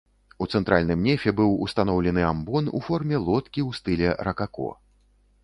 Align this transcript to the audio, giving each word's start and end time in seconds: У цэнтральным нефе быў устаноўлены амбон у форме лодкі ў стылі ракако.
У 0.43 0.45
цэнтральным 0.59 1.03
нефе 1.07 1.33
быў 1.39 1.51
устаноўлены 1.65 2.25
амбон 2.31 2.73
у 2.81 2.83
форме 2.87 3.21
лодкі 3.29 3.61
ў 3.67 3.83
стылі 3.83 4.07
ракако. 4.31 4.69